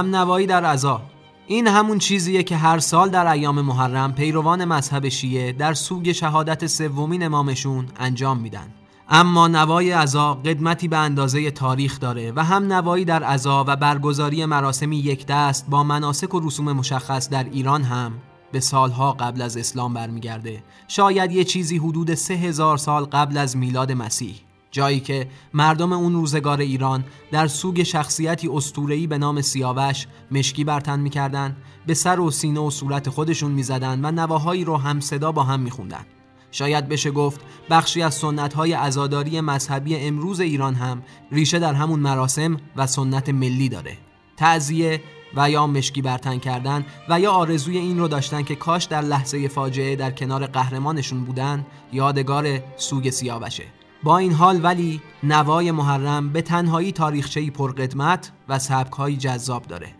[0.00, 1.02] هم نوایی در عزا.
[1.46, 6.66] این همون چیزیه که هر سال در ایام محرم پیروان مذهب شیعه در سوگ شهادت
[6.66, 8.74] سومین امامشون انجام میدن.
[9.08, 14.44] اما نوای عزا قدمتی به اندازه تاریخ داره و هم نوایی در عزا و برگزاری
[14.44, 18.12] مراسمی یک دست با مناسک و رسوم مشخص در ایران هم
[18.52, 20.62] به سالها قبل از اسلام برمیگرده.
[20.88, 24.34] شاید یه چیزی حدود سه هزار سال قبل از میلاد مسیح.
[24.70, 31.00] جایی که مردم اون روزگار ایران در سوگ شخصیتی استورهی به نام سیاوش مشکی برتن
[31.00, 35.44] می‌کردن به سر و سینه و صورت خودشون می‌زدن و نواهایی رو هم صدا با
[35.44, 36.06] هم میخوندن
[36.50, 37.40] شاید بشه گفت
[37.70, 43.28] بخشی از سنت های ازاداری مذهبی امروز ایران هم ریشه در همون مراسم و سنت
[43.28, 43.96] ملی داره.
[44.36, 45.02] تعذیه
[45.36, 49.48] و یا مشکی برتن کردن و یا آرزوی این رو داشتن که کاش در لحظه
[49.48, 53.64] فاجعه در کنار قهرمانشون بودن یادگار سوگ سیاوشه.
[54.02, 59.99] با این حال ولی نوای محرم به تنهایی تاریخچه‌ای پرقدمت و سبکهایی جذاب داره.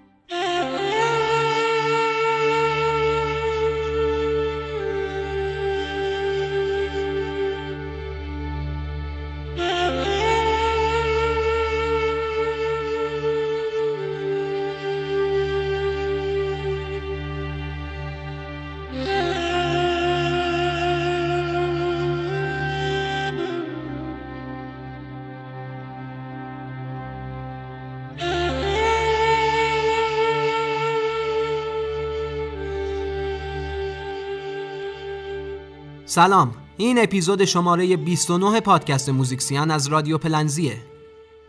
[36.10, 40.76] سلام این اپیزود شماره 29 پادکست موزیکسیان از رادیو پلنزیه.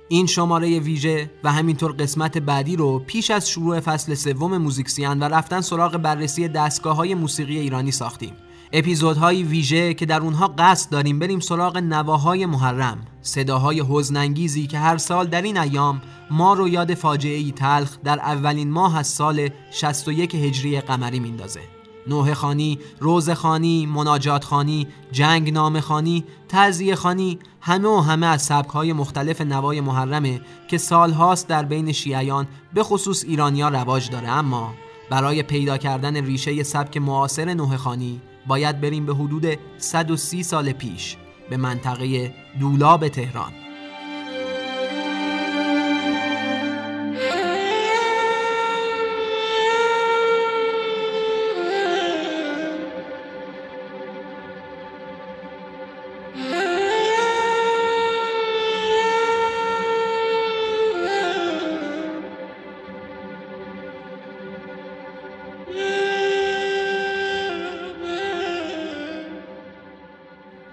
[0.07, 5.23] این شماره ویژه و همینطور قسمت بعدی رو پیش از شروع فصل سوم موزیکسیان و
[5.23, 8.33] رفتن سراغ بررسی دستگاه های موسیقی ایرانی ساختیم.
[8.73, 14.97] اپیزودهای ویژه که در اونها قصد داریم بریم سراغ نواهای محرم صداهای حزنانگیزی که هر
[14.97, 16.01] سال در این ایام
[16.31, 21.81] ما رو یاد فاجعه ای تلخ در اولین ماه از سال 61 هجری قمری میندازه.
[22.07, 28.41] نوه خانی، روز خانی، مناجات خانی، جنگ نام خانی، تعذیه خانی همه و همه از
[28.41, 34.29] سبک های مختلف نوای محرمه که سالهاست در بین شیعیان به خصوص ایرانیا رواج داره.
[34.29, 34.73] اما
[35.09, 39.45] برای پیدا کردن ریشه سبک معاصر نوه خانی باید بریم به حدود
[39.78, 41.17] 130 سال پیش
[41.50, 43.60] به منطقه دولاب تهران.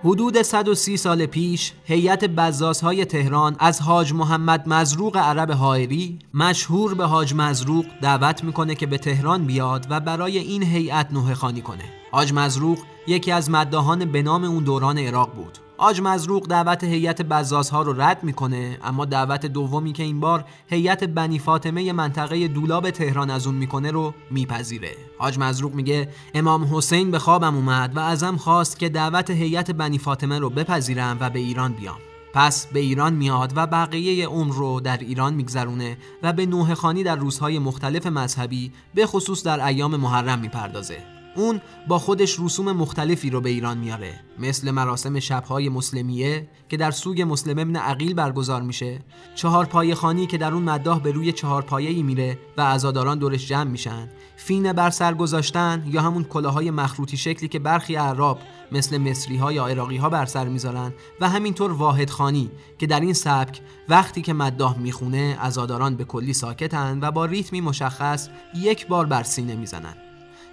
[0.09, 7.05] حدود 130 سال پیش هیئت بزازهای تهران از حاج محمد مزروق عرب هایری مشهور به
[7.05, 11.85] حاج مزروق دعوت می‌کنه که به تهران بیاد و برای این هیئت نوه خانی کنه.
[12.13, 15.59] حاج مزروق یکی از مداهان به نام اون دوران عراق بود.
[15.81, 21.05] آج مزروق دعوت هیئت بزازها رو رد می‌کنه اما دعوت دومی که این بار هیئت
[21.05, 24.97] بنی فاطمه منطقه دولاب تهران از اون می‌کنه رو میپذیره.
[25.19, 29.99] آج مزروق میگه امام حسین به خوابم اومد و ازم خواست که دعوت هیئت بنی
[29.99, 31.99] فاطمه رو بپذیرم و به ایران بیام.
[32.34, 37.03] پس به ایران میاد و بقیه عمر رو در ایران میگذرونه و به نوه خانی
[37.03, 41.18] در روزهای مختلف مذهبی به خصوص در ایام محرم می‌پردازه.
[41.38, 44.21] اون با خودش رسوم مختلفی رو به ایران میاره.
[44.38, 48.99] مثل مراسم شبهای مسلمیه که در سوگ مسلم ابن عقیل برگزار میشه
[49.35, 53.49] چهار پایه خانی که در اون مداح به روی چهار پایه میره و عزاداران دورش
[53.49, 54.08] جمع میشن.
[54.37, 58.38] فینه بر سر گذاشتن یا همون کلاهای مخروطی شکلی که برخی اعراب
[58.73, 63.00] مثل مصری ها یا عراقی ها بر سر می‌ذارن و همینطور واحد خانی که در
[63.00, 68.87] این سبک وقتی که مداح می‌خونه عزاداران به کلی ساکتن و با ریتمی مشخص یک
[68.87, 70.07] بار بر سینه می‌زنن.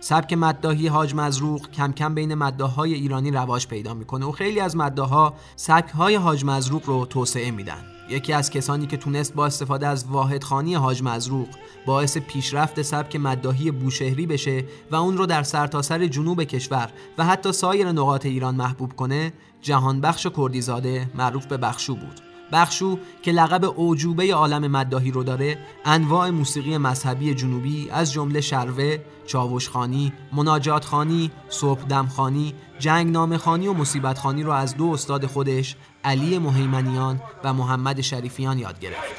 [0.05, 4.75] سبک مداهی حاج مزروق کم کم بین های ایرانی رواج پیدا می‌کنه و خیلی از
[4.75, 7.83] مداها سبک های حاج مزروق رو توسعه میدن.
[8.09, 11.47] یکی از کسانی که تونست با استفاده از واحد خانی حاج مزروق
[11.85, 17.25] باعث پیشرفت سبک مداهی بوشهری بشه و اون رو در سرتاسر سر جنوب کشور و
[17.25, 22.34] حتی سایر نقاط ایران محبوب کنه جهانبخش کردیزاده معروف به بخشو بود.
[22.51, 28.97] بخشو که لقب اوجوبه عالم مداهی رو داره انواع موسیقی مذهبی جنوبی از جمله شروه،
[29.27, 36.39] چاوشخانی، مناجاتخانی، صبح دمخانی، جنگ نامخانی و مصیبت خانی رو از دو استاد خودش علی
[36.39, 39.15] مهیمنیان و محمد شریفیان یاد گرفت.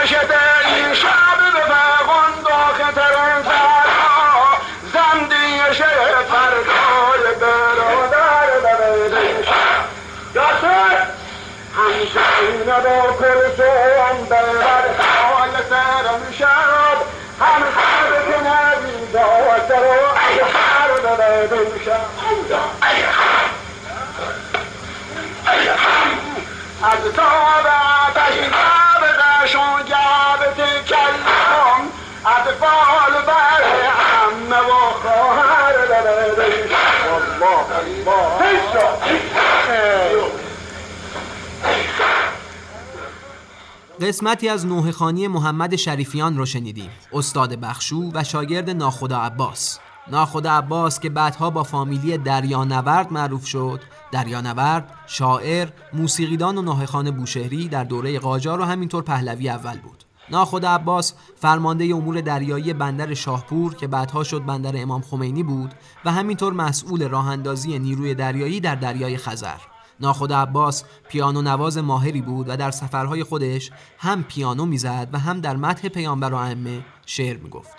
[0.00, 0.40] همیشه با
[16.40, 16.98] الشعب
[17.40, 19.52] عن حرب عديدة و
[20.28, 21.88] أي حرب لا يدوش
[22.82, 23.50] أي حرب
[25.48, 26.20] أي حرب
[26.82, 31.90] از تابع تشناب در شجاب تکلم
[32.26, 33.64] اطفال بر
[34.00, 36.72] عمه و خواهر در دش
[37.16, 38.19] الله الله.
[44.00, 46.90] قسمتی از نوه خانی محمد شریفیان رو شنیدیم.
[47.12, 49.78] استاد بخشو و شاگرد ناخدا عباس.
[50.10, 53.80] ناخدا عباس که بعدها با فامیلی دریانورد معروف شد.
[54.12, 60.04] دریانورد شاعر موسیقیدان و ناهخان بوشهری در دوره قاجار و همینطور پهلوی اول بود.
[60.30, 65.74] ناخدا عباس فرمانده امور دریایی بندر شاهپور که بعدها شد بندر امام خمینی بود
[66.04, 69.69] و همینطور مسئول راه اندازی نیروی دریایی در دریای خزر.
[70.00, 75.40] ناخدا عباس پیانو نواز ماهری بود و در سفرهای خودش هم پیانو می‌زد و هم
[75.40, 77.72] در متح پیامبر و ائمه شعر می‌گفت.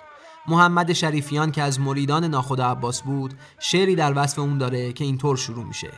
[0.47, 5.37] محمد شریفیان که از مریدان ناخدا عباس بود شعری در وصف اون داره که اینطور
[5.37, 5.91] شروع میشه.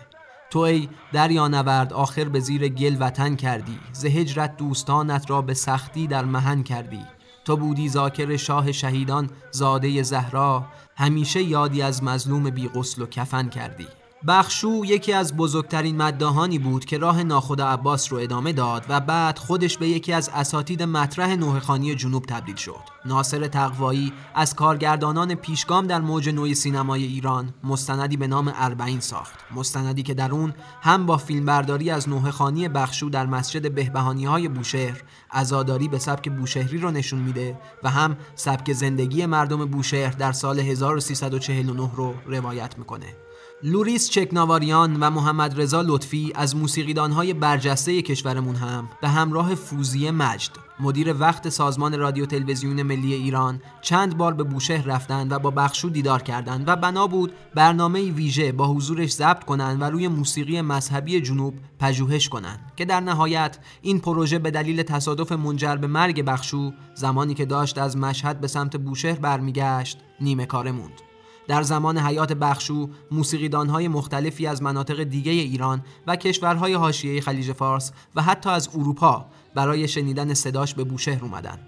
[0.49, 3.79] تو ای دریا نورد آخر به زیر گل وطن کردی.
[3.93, 7.05] ز هجرت دوستانت را به سختی در مهن کردی.
[7.45, 10.65] تو بودی ذاکر شاه شهیدان زاده زهرا.
[10.95, 13.87] همیشه یادی از مظلوم بی غسل و کفن کردی.
[14.27, 19.39] بخشو یکی از بزرگترین مدهانی بود که راه ناخدا عباس رو ادامه داد و بعد
[19.39, 22.79] خودش به یکی از اساتید مطرح نوهخانی جنوب تبدیل شد.
[23.05, 29.39] ناصر تقوایی از کارگردانان پیشگام در موج نوی سینمای ایران مستندی به نام اربعین ساخت.
[29.55, 35.01] مستندی که در اون هم با فیلمبرداری از نوهخانی بخشو در مسجد بهبهانی های بوشهر
[35.31, 40.59] عزاداری به سبک بوشهری رو نشون میده و هم سبک زندگی مردم بوشهر در سال
[40.59, 43.22] 1349 رو روایت می‌کنه.
[43.65, 50.51] لوریس چکناواریان و محمد رضا لطفی از موسیقیدانهای برجسته کشورمون هم به همراه فوزیه مجد
[50.79, 55.89] مدیر وقت سازمان رادیو تلویزیون ملی ایران چند بار به بوشهر رفتند و با بخشو
[55.89, 61.21] دیدار کردند و بنا بود برنامه ویژه با حضورش ضبط کنند و روی موسیقی مذهبی
[61.21, 66.71] جنوب پژوهش کنند که در نهایت این پروژه به دلیل تصادف منجر به مرگ بخشو
[66.95, 71.12] زمانی که داشت از مشهد به سمت بوشهر برمیگشت نیمه کاره موند.
[71.47, 77.91] در زمان حیات بخشو موسیقیدانهای مختلفی از مناطق دیگه ایران و کشورهای حاشیه خلیج فارس
[78.15, 79.25] و حتی از اروپا
[79.55, 81.59] برای شنیدن صداش به بوشهر اومدن.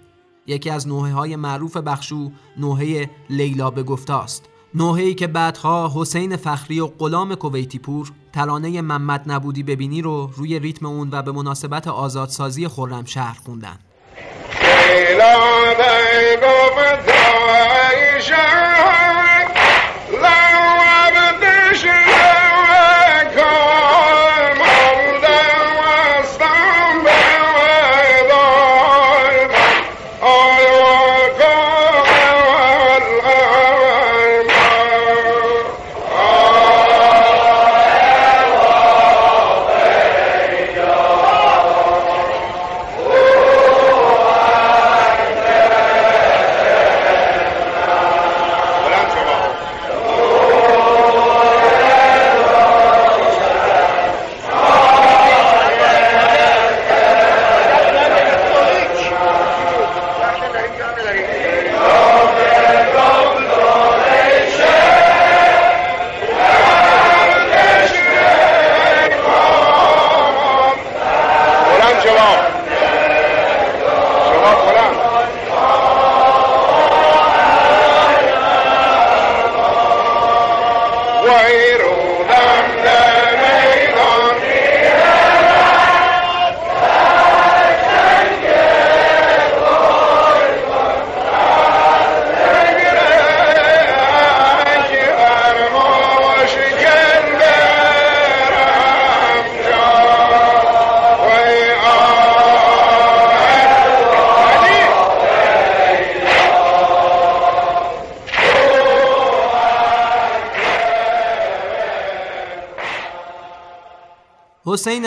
[0.46, 4.44] یکی از نوحه های معروف بخشو نوحه لیلا به گفتاست
[4.74, 10.58] نوحه‌ای که بعدها حسین فخری و غلام کویتی پور ترانه محمد نبودی ببینی رو روی
[10.58, 13.78] ریتم اون و به مناسبت آزادسازی خرمشهر خوندن.
[14.62, 15.56] لیلا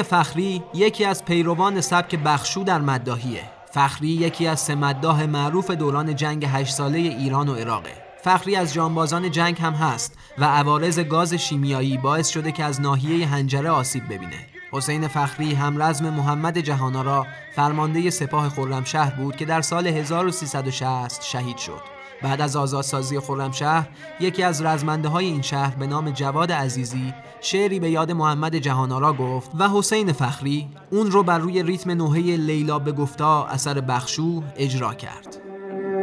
[0.02, 6.16] فخری یکی از پیروان سبک بخشو در مداهیه فخری یکی از سه مداح معروف دوران
[6.16, 7.94] جنگ هشت ساله ایران و عراقه.
[8.24, 13.28] فخری از جانبازان جنگ هم هست و عوارض گاز شیمیایی باعث شده که از ناحیه
[13.28, 14.46] هنجره آسیب ببینه.
[14.72, 21.58] حسین فخری هم رزم محمد جهانارا فرمانده سپاه خرمشهر بود که در سال 1360 شهید
[21.58, 22.00] شد.
[22.22, 23.88] بعد از آزادسازی خرمشهر
[24.20, 29.14] یکی از رزمنده های این شهر به نام جواد عزیزی شعری به یاد محمد جهانارا
[29.14, 34.44] گفت و حسین فخری اون رو بر روی ریتم نوحه لیلا به گفتا اثر بخشو
[34.58, 35.38] اجرا کرد.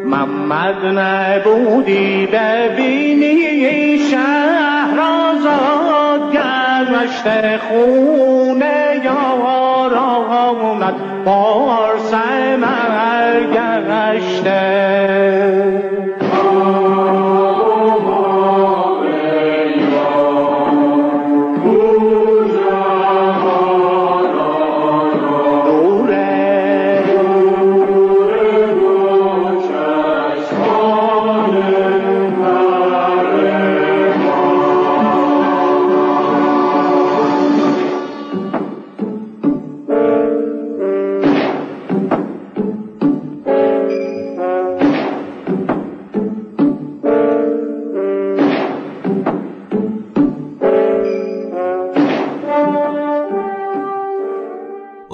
[0.06, 6.32] محمد نبودی ببینی شهر آزاد
[6.92, 8.62] دشت خون
[9.04, 12.14] یارانت پارس
[14.16, 15.95] گشته.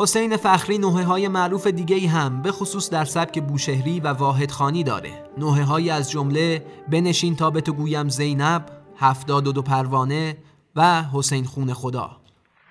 [0.03, 4.85] حسین فخری نوحه های معروف دیگه هم به خصوص در سبک بوشهری و واحد خانی
[4.85, 5.11] داره.
[5.39, 8.67] نوحه های از جمله بنشین تا به تو گویم زینب
[8.99, 10.37] هفتاد و دو پروانه
[10.77, 12.11] و حسین خون خدا.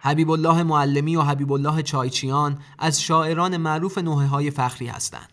[0.02, 5.30] حبیب الله معلمی و حبیب الله چایچیان از شاعران معروف نوحه های فخری هستند.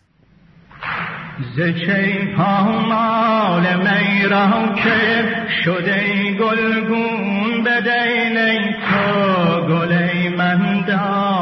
[1.57, 11.38] زچه پامال میرا که شده گلگون بدین تو گلی من دامن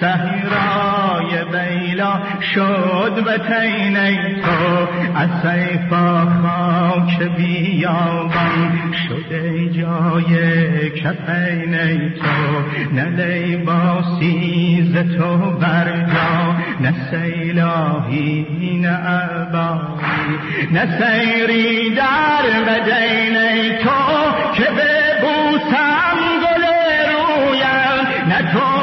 [0.00, 2.20] صحرای بیلا
[2.54, 3.96] شد و تین
[4.42, 4.88] تو.
[5.14, 11.74] از سیفا خاک بیابان شده جای کفین
[12.10, 12.56] تو.
[12.92, 13.06] نه
[14.82, 18.46] ز تو برجا نه سیلاهی
[18.82, 20.38] نه عبایی
[20.72, 23.90] نه سیری در مدینه تو
[24.54, 26.64] که به بوسم گل
[27.12, 28.75] رویم نه تو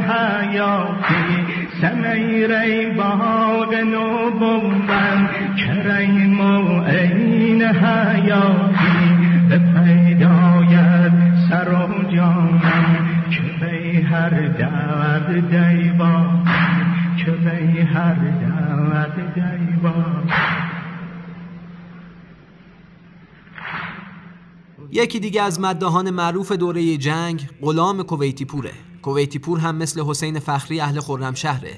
[0.00, 1.24] حیاتی
[1.80, 2.50] سمیر
[2.96, 4.86] باغ نبوم
[5.56, 9.16] کریم و عین حیاتی
[9.48, 11.12] به پیدایت
[11.50, 13.12] سر و جانم.
[13.30, 16.44] که به هر درد دیوان
[17.16, 20.30] که به هر درد دیوان
[24.90, 28.72] یکی دیگه از مدهان معروف دوره جنگ غلام کویتی پوره
[29.02, 31.00] کویتی پور هم مثل حسین فخری اهل
[31.34, 31.76] شهره.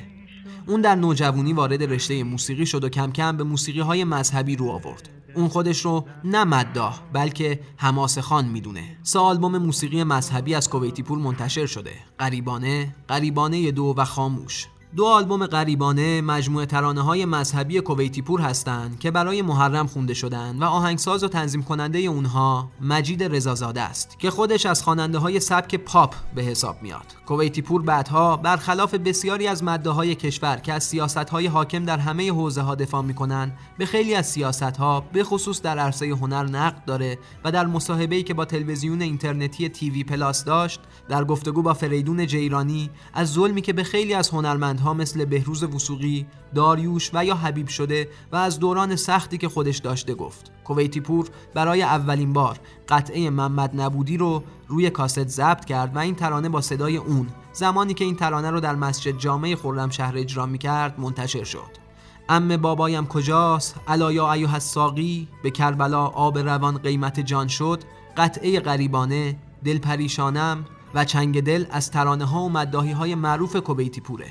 [0.66, 4.68] اون در نوجوانی وارد رشته موسیقی شد و کم کم به موسیقی های مذهبی رو
[4.70, 5.08] آورد.
[5.34, 8.96] اون خودش رو نه مداح بلکه حماسه خان می‌دونه.
[9.02, 11.92] سه آلبوم موسیقی مذهبی از کویتی پور منتشر شده.
[12.18, 14.66] قریبانه قریبانه دو و خاموش.
[14.96, 20.58] دو آلبوم غریبانه مجموعه ترانه های مذهبی کویتی پور هستند که برای محرم خونده شدن
[20.58, 25.74] و آهنگساز و تنظیم کننده اونها مجید رضازاده است که خودش از خواننده های سبک
[25.74, 27.06] پاپ به حساب میاد.
[27.26, 31.98] کویتی پور بعدها برخلاف بسیاری از مده های کشور که از سیاست های حاکم در
[31.98, 36.44] همه حوزه ها دفاع می‌کنن به خیلی از سیاست ها به خصوص در عرصه هنر
[36.44, 41.74] نقد داره و در مصاحبه‌ای که با تلویزیون اینترنتی تیوی پلاس داشت در گفتگو با
[41.74, 47.24] فریدون جیرانی از ظلمی که به خیلی از هنرمند ها مثل بهروز وسوقی، داریوش و
[47.24, 50.50] یا حبیب شده و از دوران سختی که خودش داشته گفت.
[50.64, 56.14] کویتی پور برای اولین بار قطعه محمد نبودی رو روی کاست ضبط کرد و این
[56.14, 59.56] ترانه با صدای اون زمانی که این ترانه رو در مسجد جامعه
[59.90, 61.84] شهر اجرا می کرد منتشر شد.
[62.28, 67.80] ام بابایم کجاست؟ الایا ایوه الساقی؟ به کربلا آب روان قیمت جان شد.
[68.16, 74.00] قطعه غریبانه دل پریشانم و چنگ دل از ترانه ها و مداهی های معروف کویتی
[74.00, 74.26] پوره.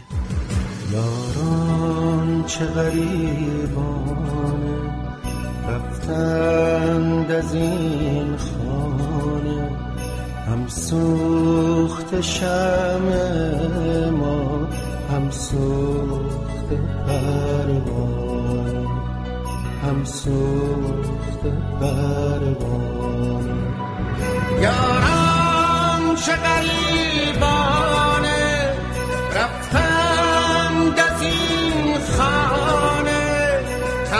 [2.48, 4.34] چه غریبان
[5.68, 9.70] رفتند از این خانه.
[10.48, 13.02] هم سوخت شم
[14.12, 14.68] ما
[15.12, 16.70] هم سوخت
[17.08, 18.88] پروانه.
[19.84, 21.44] هم سوخت
[21.80, 23.54] پروانه.
[24.62, 27.94] یاران چه غریبانه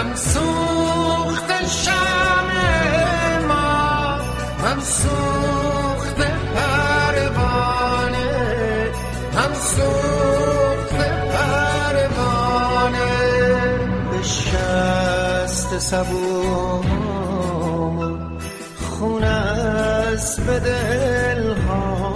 [0.04, 2.48] هم سوخت شم
[3.48, 4.18] ما
[4.64, 6.18] هم سوخت
[6.56, 8.32] پروانه
[9.38, 10.98] هم سوخت
[11.34, 13.12] پروانه.
[14.12, 16.86] به شست سبوم
[18.90, 22.14] خون است به دل ها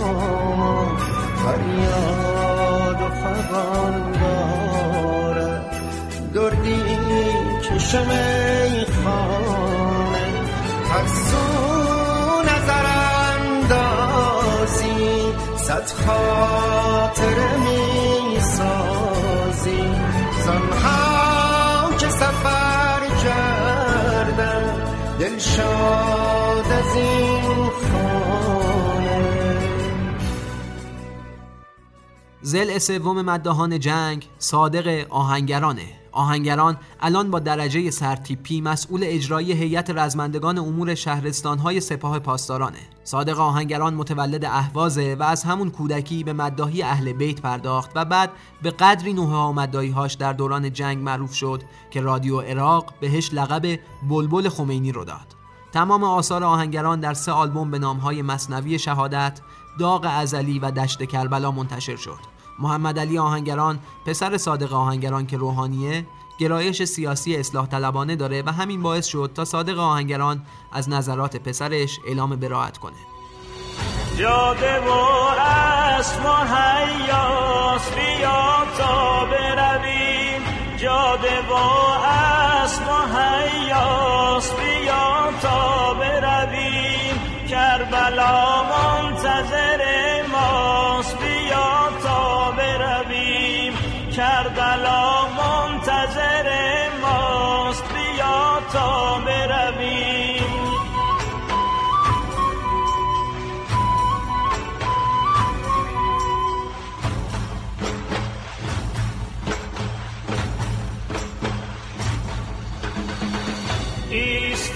[7.87, 10.27] که شمی خانه
[10.89, 11.43] هر سو
[12.43, 12.85] نظر
[13.39, 14.93] اندازی
[15.57, 19.83] صد خاطر می سازی
[20.45, 24.63] زنها که سفر کردن
[25.19, 29.57] دل شاد از این خانه.
[32.41, 36.06] زل سوم مداهان جنگ صادق آهنگرانه.
[36.17, 43.93] آهنگران الان با درجه سرتیپی مسئول اجرایی هیئت رزمندگان امور شهرستانهای سپاه پاسدارانه صادق آهنگران
[43.93, 48.31] متولد اهوازه و از همون کودکی به مداهی اهل بیت پرداخت و بعد
[48.61, 54.49] به قدری نوحه ها در دوران جنگ معروف شد که رادیو عراق بهش لقب بلبل
[54.49, 55.35] خمینی رو داد
[55.71, 59.41] تمام آثار آهنگران در سه آلبوم به نامهای مصنوی شهادت،
[59.79, 62.36] داغ ازلی و دشت کربلا منتشر شد.
[62.59, 66.05] محمد علی آهنگران پسر صادق آهنگران که روحانیه
[66.37, 70.41] گرایش سیاسی اصلاح طلبانه داره و همین باعث شد تا صادق آهنگران
[70.71, 72.95] از نظرات پسرش اعلام براعت کنه.
[74.17, 74.91] جاده و
[75.99, 80.41] اسم و حیاس بیا تا برویم
[80.77, 81.53] جاده و
[82.03, 88.47] اسم و حیاس بیا تا برویم کربلا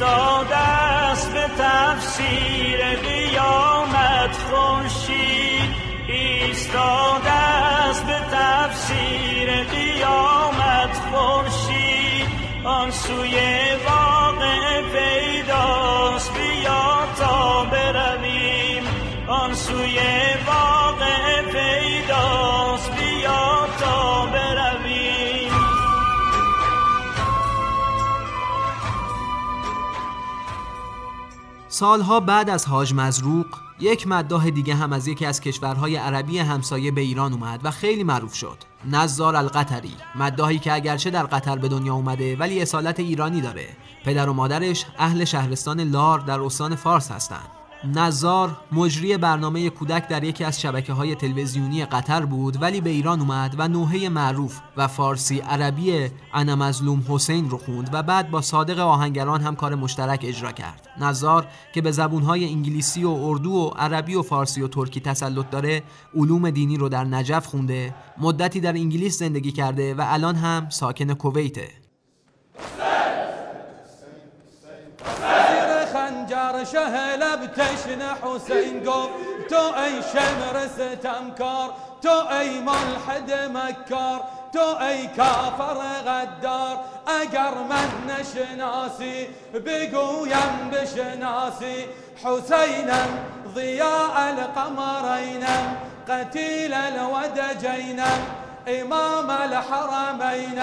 [0.01, 5.75] ایستاده است به تفسیر قیامت خورشید.
[6.07, 12.27] ایستاده است به تفسیر قیامت خورشید.
[12.63, 13.37] آن سوی
[31.81, 33.45] سالها بعد از حاج مزروق
[33.79, 38.03] یک مداح دیگه هم از یکی از کشورهای عربی همسایه به ایران اومد و خیلی
[38.03, 38.57] معروف شد.
[38.91, 43.67] نزار القطری مداحی که اگرچه در قطر به دنیا اومده ولی اصالت ایرانی داره.
[44.05, 47.60] پدر و مادرش اهل شهرستان لار در استان فارس هستند.
[47.83, 53.19] نزار مجری برنامه کودک در یکی از شبکه های تلویزیونی قطر بود ولی به ایران
[53.19, 58.41] اومد و نوحه معروف و فارسی عربی انا مظلوم حسین رو خوند و بعد با
[58.41, 60.87] صادق آهنگران هم کار مشترک اجرا کرد.
[60.99, 65.83] نزار که به زبونهای انگلیسی و اردو و عربی و فارسی و ترکی تسلط داره
[66.15, 71.13] علوم دینی رو در نجف خونده مدتی در انگلیس زندگی کرده و الان هم ساکن
[71.13, 71.81] کویته.
[76.31, 79.09] خنجر شهل بتشن حسين قوم
[79.49, 89.27] تو اي شمر ستمكار تو اي ملحد مكار تو اي كافر غدار اگر من نشناسي
[89.53, 91.87] بقويم بشناسي
[92.23, 93.05] حسينا
[93.55, 95.45] ضياء القمرين
[96.09, 98.01] قتيل الودجين
[98.67, 100.61] امام الحرمين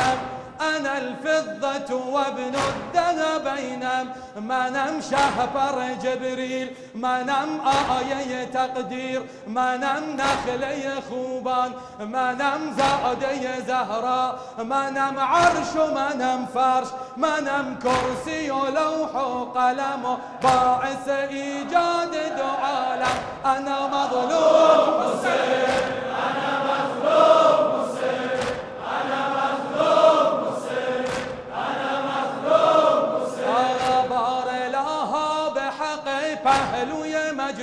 [0.60, 3.88] أنا الفضة وابن الذهبين
[4.36, 7.60] منم شهبر جبريل منم
[7.98, 9.22] آية تقدير.
[9.46, 14.38] منم نخلي خوبان منم زادي زهراء.
[14.58, 19.12] منم عرش منم فرش منم كرسي لوح
[19.54, 23.08] قلم باعث إيجاد دعاء
[23.44, 25.82] أنا مظلوم حسين
[26.26, 27.67] أنا مظلوم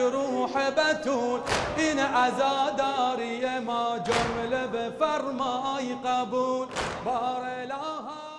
[0.05, 1.39] مجروح بتول.
[1.77, 6.67] این عزاداری ما جمله به فرمای قبول.
[7.05, 7.45] بار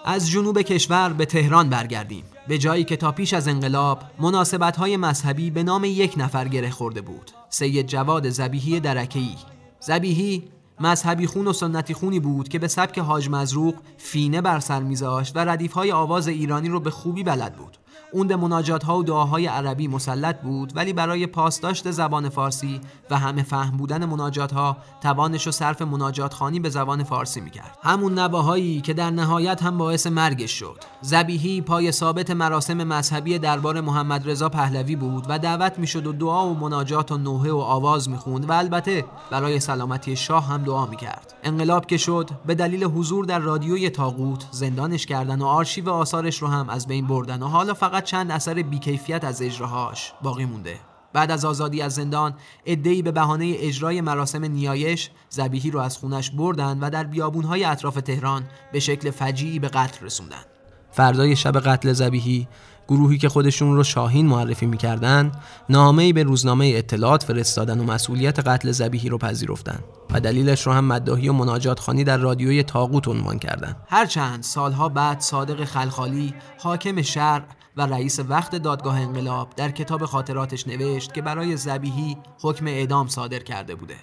[0.05, 2.25] از جنوب کشور به تهران برگردیم.
[2.49, 6.71] به جایی که تا پیش از انقلاب مناسبت های مذهبی به نام یک نفر گره
[6.71, 7.31] خورده بود.
[7.49, 9.37] سید جواد زبیهی درکهی
[9.81, 10.49] زبیهی
[10.81, 15.37] مذهبی خون و سنتی خونی بود که به سبک حاج مزروق فینه بر سر میذاشت
[15.37, 17.77] و ردیفهای آواز ایرانی رو به خوبی بلد بود.
[18.13, 23.19] اون به مناجات ها و دعاهای عربی مسلط بود ولی برای پاسداشت زبان فارسی و
[23.19, 27.79] همه فهم بودن مناجات ها توانش و صرف مناجات خانی به زبان فارسی می‌کرد.
[27.83, 30.77] همون نواهایی که در نهایت هم باعث مرگش شد.
[31.01, 36.49] زبیهی پای ثابت مراسم مذهبی دربار محمد رضا پهلوی بود و دعوت می‌شد و دعا
[36.49, 41.35] و مناجات و نوحه و آواز می‌خوند و البته برای سلامتی شاه هم دعا می‌کرد.
[41.43, 46.49] انقلاب که شد به دلیل حضور در رادیوی تاغوت زندانش کردن و آرشیو آثارش رو
[46.49, 50.81] هم از بین بردن و حالا فقط چند اثر بیکیفیت از اجراهاش باقی مونده.
[51.13, 52.35] بعد از آزادی از زندان
[52.67, 57.95] ادهی به بهانه اجرای مراسم نیایش زبیهی رو از خونش بردن و در بیابونهای اطراف
[57.95, 60.45] تهران به شکل فجیعی به قتل رسوندن
[60.91, 62.49] فردای شب قتل زبیهی
[62.89, 65.33] گروهی که خودشون رو شاهین معرفی می‌کردن
[65.69, 69.79] نامه‌ای به روزنامه اطلاعات فرستادن و مسئولیت قتل زبیهی رو پذیرفتن
[70.11, 74.89] و دلیلش رو هم مداهی و مناجات خانی در رادیوی تاغوت عنوان کردن هرچند سالها
[74.89, 77.45] بعد صادق خلخالی حاکم شرع
[77.77, 83.39] و رئیس وقت دادگاه انقلاب در کتاب خاطراتش نوشت که برای زبیهی حکم اعدام صادر
[83.39, 83.95] کرده بوده.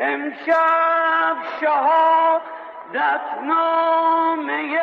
[0.00, 4.80] امشب شهادت نامه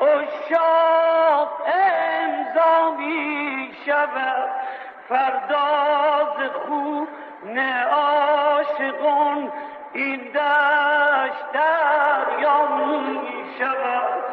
[0.00, 4.50] اشاق امضا می شود.
[5.08, 7.58] فرداز خون
[7.92, 9.52] عاشقان
[9.94, 14.24] این دشت دریا می شود.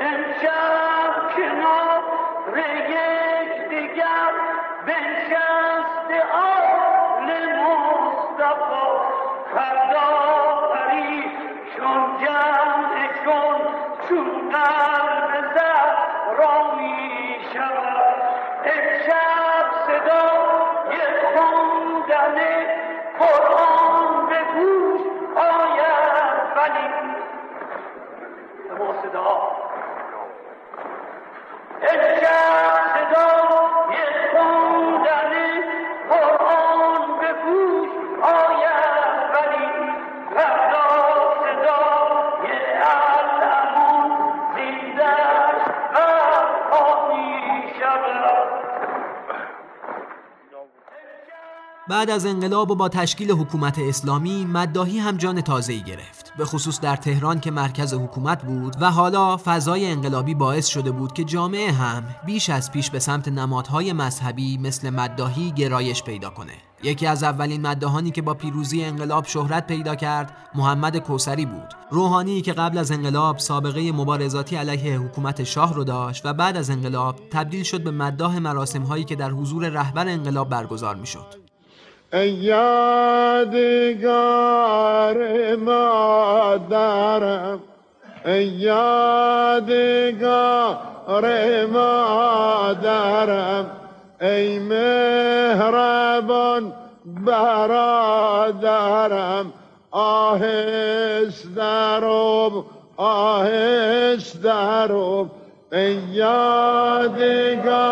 [0.00, 2.02] امشب کنار
[2.56, 4.32] یکدیگر
[4.86, 8.88] بنشست آل مصطفی.
[9.54, 10.10] فردا
[10.74, 11.24] بری
[11.76, 13.60] چون جمع چون
[14.08, 14.50] چون
[51.88, 56.32] بعد از انقلاب و با تشکیل حکومت اسلامی مداهی هم جان تازه‌ای گرفت.
[56.38, 61.12] به خصوص در تهران که مرکز حکومت بود و حالا فضای انقلابی باعث شده بود
[61.12, 66.52] که جامعه هم بیش از پیش به سمت نمادهای مذهبی مثل مداهی گرایش پیدا کنه.
[66.82, 71.74] یکی از اولین مداهانی که با پیروزی انقلاب شهرت پیدا کرد محمد کوسری بود.
[71.90, 76.70] روحانی که قبل از انقلاب سابقه مبارزاتی علیه حکومت شاه رو داشت و بعد از
[76.70, 81.47] انقلاب تبدیل شد به مداح مراسم هایی که در حضور رهبر انقلاب برگزار می‌شد.
[82.12, 83.56] ای یادگار
[85.56, 87.60] مادرم
[88.26, 90.76] ای یادگار
[91.66, 93.66] مادرم
[94.20, 96.72] ای مهربان
[97.24, 98.72] برادرم
[99.90, 101.62] آهسته
[102.00, 102.64] رو
[102.96, 105.28] آهسته رو
[105.72, 107.86] ای یادگار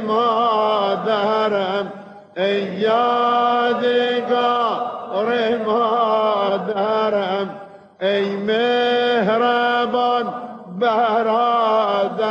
[0.00, 1.92] مادرم.
[2.36, 4.28] ای یادگار
[5.66, 7.60] مادرم
[8.00, 10.34] ای مهربان
[10.78, 12.26] برادرم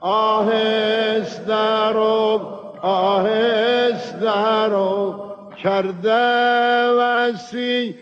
[0.00, 2.40] آهسته رو
[2.82, 5.14] آهسته رو
[5.62, 7.96] کرده وسیعت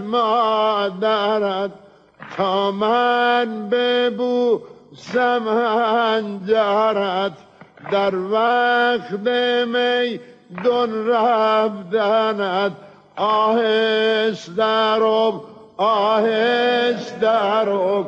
[0.00, 1.70] مادرت.
[2.36, 7.32] تا من ببوسم هنجرت
[7.92, 9.12] در وقت
[9.66, 12.72] میدون رفتنت
[13.16, 15.44] آهسته رو
[15.76, 18.06] آهسته رو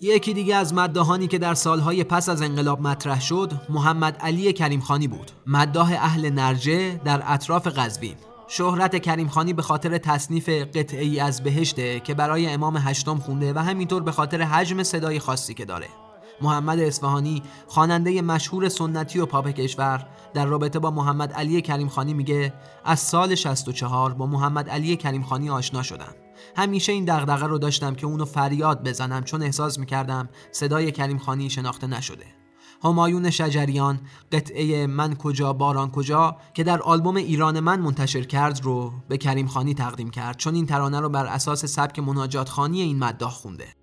[0.00, 5.08] یکی دیگه از مداهانی که در سالهای پس از انقلاب مطرح شد محمد علی کریمخانی
[5.08, 5.30] بود.
[5.46, 8.14] مداح اهل نرجه در اطراف قزوین
[8.48, 13.58] شهرت کریمخانی به خاطر تصنیف قطعه ای از بهشته که برای امام هشتم خونده و
[13.58, 15.86] همینطور به خاطر حجم صدای خاصی که داره.
[16.42, 22.52] محمد اصفهانی خواننده مشهور سنتی و پاپ کشور در رابطه با محمد علی کریمخانی میگه
[22.84, 26.14] از سال 64 با محمد علی کریمخانی آشنا شدم.
[26.56, 31.86] همیشه این دغدغه رو داشتم که اونو فریاد بزنم چون احساس می‌کردم صدای کریمخانی شناخته
[31.86, 32.24] نشده.
[32.84, 34.00] همایون شجریان
[34.32, 39.46] قطعه من کجا باران کجا که در آلبوم ایران من منتشر کرد رو به کریم
[39.46, 43.79] خانی تقدیم کرد چون این ترانه رو بر اساس سبک مناجات خانی این مداح خونده.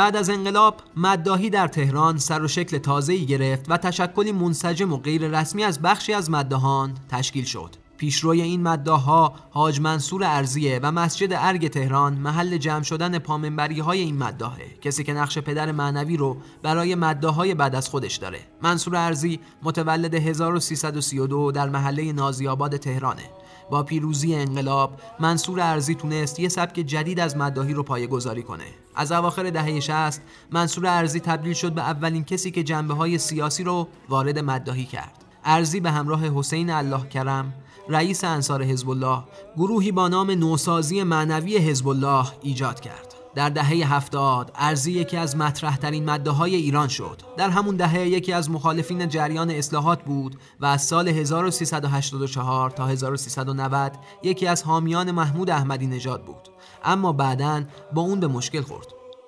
[0.00, 4.96] بعد از انقلاب مداهی در تهران سر و شکل تازه‌ای گرفت و تشکلی منسجم و
[4.96, 7.70] غیر رسمی از بخشی از مداهان تشکیل شد.
[7.96, 14.00] پیشروی این مداها حاج منصور ارزیه و مسجد ارگ تهران محل جمع شدن پامنبری های
[14.00, 18.40] این مداهه کسی که نقش پدر معنوی رو برای مداهای بعد از خودش داره.
[18.62, 23.22] منصور ارزی متولد 1332 در محله نازیاباد تهرانه.
[23.70, 28.64] با پیروزی انقلاب منصور ارزی تونست یه سبک جدید از مداهی رو پایه گذاری کنه.
[28.94, 33.64] از اواخر دهه 60 منصور ارزی تبدیل شد به اولین کسی که جنبه های سیاسی
[33.64, 35.24] رو وارد مداهی کرد.
[35.44, 37.54] ارزی به همراه حسین الله کرم
[37.88, 39.22] رئیس انصار حزب الله
[39.56, 43.09] گروهی با نام نوسازی معنوی حزب الله ایجاد کرد.
[43.34, 47.22] در دهه هفتاد ارزی یکی از مطرح ترین مده های ایران شد.
[47.36, 53.92] در همون دهه یکی از مخالفین جریان اصلاحات بود و از سال 1384 تا 1390
[54.22, 56.48] یکی از حامیان محمود احمدی نژاد بود.
[56.84, 57.62] اما بعدا
[57.94, 58.86] با اون به مشکل خورد.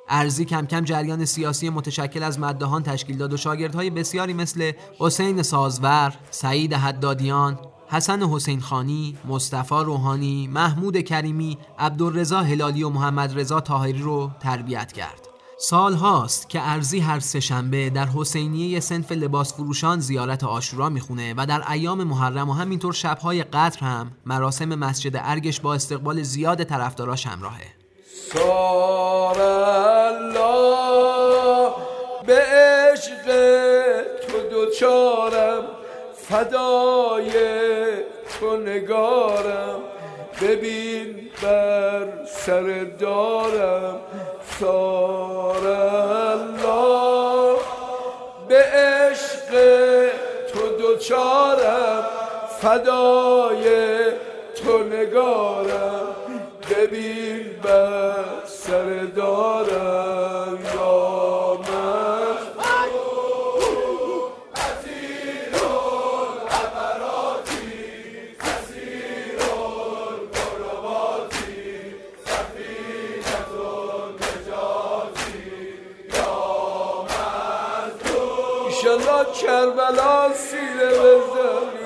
[0.09, 5.43] ارزی کم کم جریان سیاسی متشکل از مدهان تشکیل داد و شاگردهای بسیاری مثل حسین
[5.43, 7.59] سازور، سعید حدادیان،
[7.93, 14.93] حسن حسین خانی، مصطفی روحانی، محمود کریمی، عبدالرضا هلالی و محمد رضا طاهری رو تربیت
[14.93, 15.29] کرد.
[15.59, 21.47] سال هاست که ارزی هر سهشنبه در حسینیه سنف لباس فروشان زیارت آشورا می‌خونه و
[21.47, 27.27] در ایام محرم و همینطور شبهای قطر هم مراسم مسجد ارگش با استقبال زیاد طرفداراش
[27.27, 27.67] همراهه.
[28.33, 30.53] سار الله
[32.27, 33.25] به عشق
[34.27, 35.82] تو دوچارم
[36.33, 37.33] فدای
[38.41, 39.81] تو نگارم.
[40.43, 44.01] ببین بر سر دارم.
[44.61, 47.59] سار الله.
[48.49, 49.51] به عشق
[50.53, 52.05] تو دوچارم.
[52.61, 53.65] فدای
[54.55, 56.07] تو نگارم.
[56.71, 59.02] ببین بر سر
[79.83, 81.83] کربلا سیره بزنی.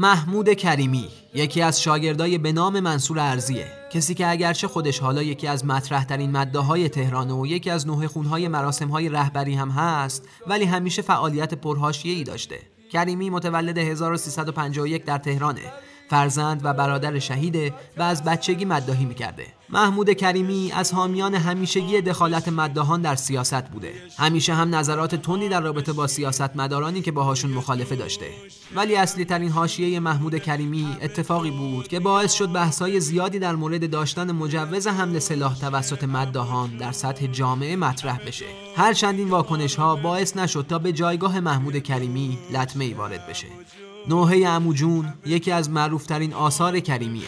[0.00, 3.66] محمود کریمی یکی از شاگردای به نام منصور ارزیه.
[3.92, 7.86] کسی که اگرچه خودش حالا یکی از مطرح ترین مده های تهران و یکی از
[7.86, 12.58] نوه خونهای مراسم های رهبری هم هست ولی همیشه فعالیت پرهاشیه ای داشته.
[12.92, 15.72] کریمی متولد 1351 در تهرانه.
[16.10, 19.46] فرزند و برادر شهیده و از بچگی مداهی می‌کرده.
[19.70, 23.92] محمود کریمی از حامیان همیشگی دخالت مداهان در سیاست بوده.
[24.18, 28.26] همیشه هم نظرات تندی در رابطه با سیاست مدارانی که باهاشون مخالفه داشته.
[28.74, 33.90] ولی اصلی ترین حاشیه محمود کریمی اتفاقی بود که باعث شد بحث‌های زیادی در مورد
[33.90, 38.46] داشتن مجوز حمل سلاح توسط مداهان در سطح جامعه مطرح بشه.
[38.76, 43.46] هرچند این واکنش ها باعث نشد تا به جایگاه محمود کریمی لطمه ای وارد بشه.
[44.06, 47.26] نوحه اموجون یکی از معروفترین آثار کریمیه.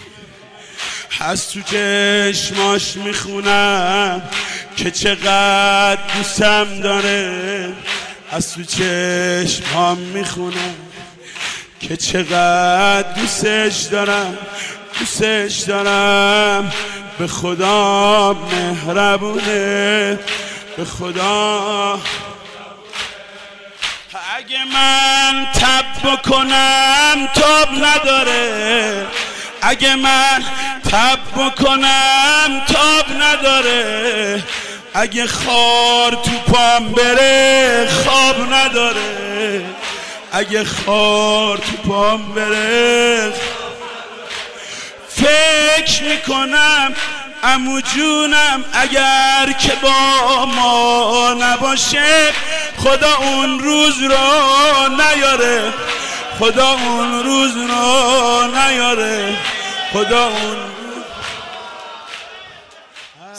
[1.20, 4.22] از تو چشماش می‌خونم
[4.76, 7.72] که چقدر دوستم داره.
[8.30, 10.74] از تو چشمام می‌خونم
[11.80, 14.38] که چقدر دوستش دارم
[14.98, 16.72] دوستش دارم.
[17.18, 20.18] به خدا مهربونه
[20.76, 22.00] به خدا
[24.50, 29.06] اگه من تب بکنم تاب نداره.
[29.62, 30.44] اگه من
[30.90, 34.42] تب بکنم تاب نداره.
[34.94, 39.64] اگه خار تو پام بره خواب نداره.
[40.32, 43.32] اگه خار تو پام بره
[45.08, 46.94] فکر می‌کنم
[47.42, 52.32] امو جونم اگر که با ما نباشه
[52.76, 55.72] خدا اون روز رو نیاره.
[56.38, 59.36] خدا اون روز رو نیاره.
[59.92, 60.79] خدا اون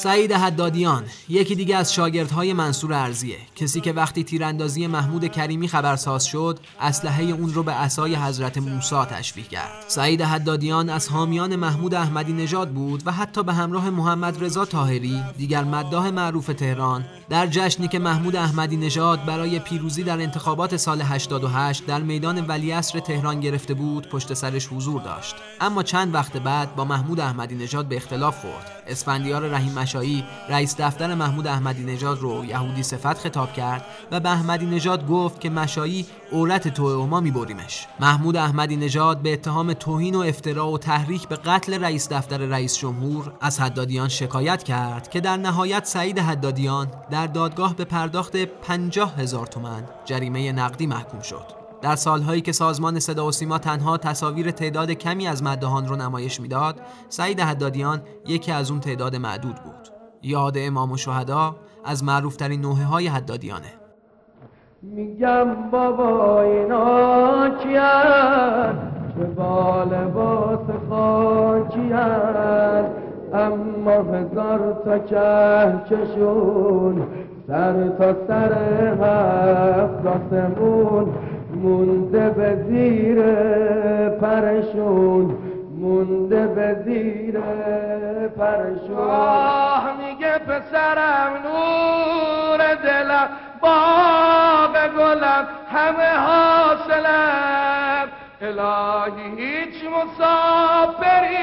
[0.01, 3.37] سعید حدادیان یکی دیگه از شاگردهای منصور ارزیه.
[3.55, 9.05] کسی که وقتی تیراندازی محمود کریمی خبرساز شد اسلحه اون رو به عصای حضرت موسی
[9.05, 9.85] تشبیه کرد.
[9.87, 15.23] سعید حدادیان از حامیان محمود احمدی نژاد بود و حتی به همراه محمد رضا طاهری
[15.37, 21.01] دیگر مداح معروف تهران در جشنی که محمود احمدی نژاد برای پیروزی در انتخابات سال
[21.01, 25.35] 88 در میدان ولیعصر تهران گرفته بود پشت سرش حضور داشت.
[25.61, 28.80] اما چند وقت بعد با محمود احمدی نژاد به اختلاف خورد.
[28.91, 34.29] اسفندیار رحیم مشایی رئیس دفتر محمود احمدی نژاد رو یهودی صفت خطاب کرد و به
[34.29, 37.87] احمدی نژاد گفت که مشایی عورت تو و ما میبریمش.
[37.99, 42.77] محمود احمدی نژاد به اتهام توهین و افترا و تحریک به قتل رئیس دفتر رئیس
[42.77, 49.19] جمهور از حدادیان شکایت کرد که در نهایت سعید حدادیان در دادگاه به پرداخت 50
[49.19, 51.60] هزار تومن جریمه نقدی محکوم شد.
[51.81, 56.39] در سالهایی که سازمان صدا و سیما تنها تصاویر تعداد کمی از مدهان رو نمایش
[56.39, 59.87] می‌داد سعید حدادیان یکی از اون تعداد معدود بود.
[60.21, 63.73] یاد امام و شهدا از معروفترین نوحه های حدادیانه.
[64.81, 72.85] میگم بابا اینا کیان چه با لباس خاکیان
[73.33, 77.07] اما هزار تا کهکشون
[77.47, 78.53] سر تا سر
[79.01, 81.13] هفت آسمون
[81.61, 83.21] مونده به زیر
[84.09, 85.37] پرشون
[85.79, 87.39] مونده به زیر
[88.37, 88.97] پرشون.
[88.97, 93.29] آه میگه پسرم نور دلم
[93.61, 98.07] باغ گلم همه حاصلم.
[98.41, 101.41] الهی هیچ مسافری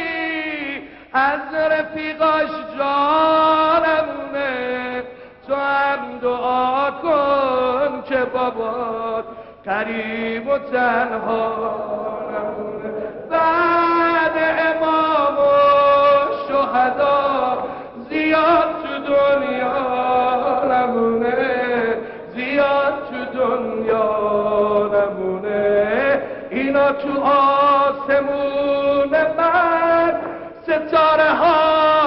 [1.13, 4.53] از رفیقاش جانمونه
[5.47, 9.25] تو هم دعا کن که بابات
[9.69, 11.53] قریب و تنها
[13.31, 15.51] بعد امام و
[16.49, 17.59] شهدا
[18.11, 21.35] زیاد تو دنیا نمونه
[22.35, 26.23] زیاد تو دنیا نمونه.
[26.51, 30.13] اینا تو آسمون من
[30.63, 31.98] ستاره های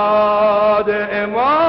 [0.00, 1.59] یاد امام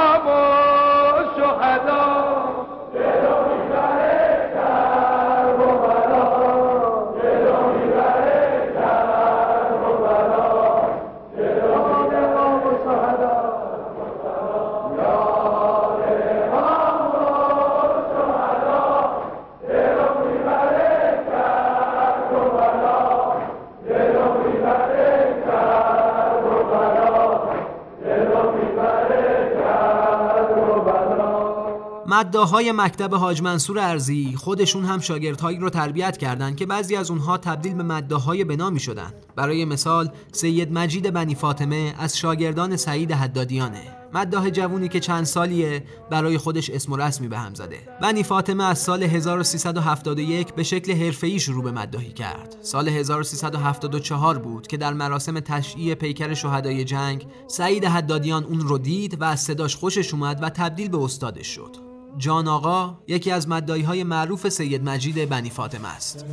[32.31, 37.37] مداهای مکتب حاج منصور ارزی خودشون هم شاگردهایی رو تربیت کردند که بعضی از اونها
[37.37, 39.13] تبدیل به مداهای بنا می شدن.
[39.35, 43.81] برای مثال سید مجید بنی فاطمه از شاگردان سعید حدادیانه.
[44.13, 47.79] مداح جوونی که چند سالیه برای خودش اسم و رسمی به هم زده.
[48.01, 52.55] بنی فاطمه از سال 1371 به شکل حرفه‌ای شروع به مداحی کرد.
[52.61, 59.21] سال 1374 بود که در مراسم تشییع پیکر شهدای جنگ سعید حدادیان اون رو دید
[59.21, 61.90] و از صداش خوشش اومد و تبدیل به استادش شد.
[62.17, 66.25] جان آقا یکی از مدایی های معروف سید مجید بنی فاطمه است.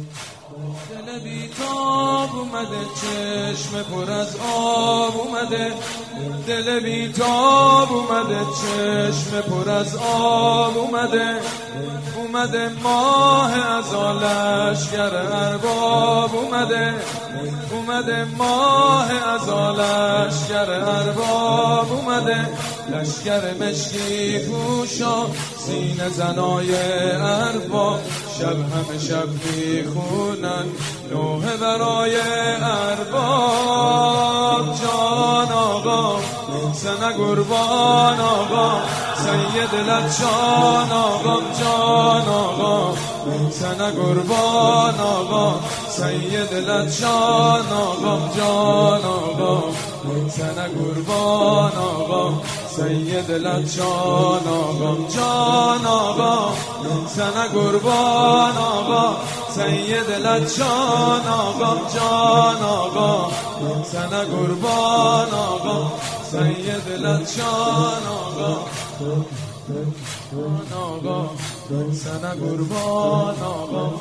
[0.90, 5.74] دل بیتاب اومده چشم پر از آب اومده.
[6.46, 11.40] دل بیتاب اومده چشم پر از آب اومده.
[12.16, 16.94] اومده ماه از آلشگر ارباب اومده
[17.70, 22.48] اومده ماه از آلشگر ارباب اومده
[22.92, 25.26] لشگر مشکی پوشا
[25.58, 26.76] سینه زنای
[27.16, 28.00] ارباب
[28.38, 30.64] شب همه شب می‌خونن
[31.12, 32.16] نوه برای
[32.62, 33.98] ارباب.
[34.82, 36.16] جان آقا
[36.72, 38.80] سنه قربان آقا
[39.16, 42.94] سید لچان آقا جان آقا.
[43.50, 45.54] سنه قربان آقا
[45.88, 49.62] سید لچان آقا جان آقا.
[50.36, 52.32] سنه قربان آقا
[52.76, 56.34] سید لچان آقا جان آقا.
[57.16, 59.16] سنه قربان آقا
[59.54, 63.30] سید لچان آقا جان آقا.
[63.92, 65.78] سنه قربان آقا
[66.30, 68.66] سید لچان آقا
[70.74, 71.30] آقا
[71.92, 74.00] سنه قربان آقا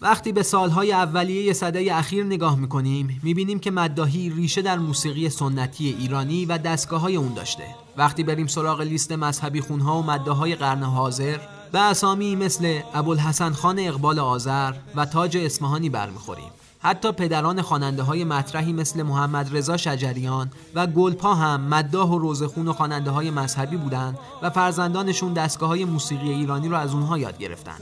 [0.00, 5.96] وقتی به سالهای اولیه صده اخیر نگاه می‌کنیم می‌بینیم که مداهی ریشه در موسیقی سنتی
[5.98, 7.64] ایرانی و دستگاه های اون داشته.
[7.96, 11.38] وقتی بریم سراغ لیست مذهبی خونها و مداهای قرن حاضر
[11.72, 18.24] به اسامی مثل ابوالحسن خان اقبال آذر و تاج اصفهانی برمیخوریم حتی پدران خواننده های
[18.24, 23.76] مطرحی مثل محمد رضا شجریان و گلپا هم مداح و روزخون و خواننده های مذهبی
[23.76, 27.76] بودند و فرزندانشون دستگاه های موسیقی ایرانی رو از اونها یاد گرفتن